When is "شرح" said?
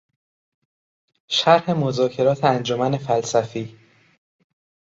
1.29-1.71